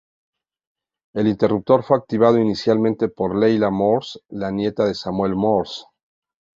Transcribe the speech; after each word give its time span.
El 1.13 1.27
interruptor 1.27 1.83
fue 1.83 1.95
activado 1.95 2.39
inicialmente 2.39 3.07
por 3.07 3.35
Leila 3.37 3.69
Morse, 3.69 4.17
la 4.29 4.49
nieta 4.49 4.85
de 4.85 4.95
Samuel 4.95 5.35
Morse. 5.35 5.83